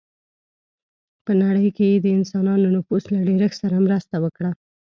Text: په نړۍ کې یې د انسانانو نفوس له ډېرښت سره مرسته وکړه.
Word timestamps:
په 1.25 1.31
نړۍ 1.43 1.67
کې 1.77 1.85
یې 1.91 1.97
د 2.01 2.07
انسانانو 2.17 2.67
نفوس 2.77 3.03
له 3.13 3.19
ډېرښت 3.27 3.57
سره 3.63 3.83
مرسته 3.85 4.15
وکړه. 4.23 4.51